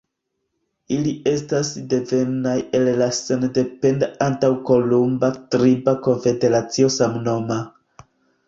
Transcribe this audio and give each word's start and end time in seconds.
Ili 0.95 1.11
estas 1.31 1.67
devenaj 1.91 2.55
el 2.79 2.89
la 3.01 3.09
sendependa 3.17 4.09
antaŭkolumba 4.29 5.31
triba 5.57 5.95
konfederacio 6.09 6.91
samnoma. 6.97 7.61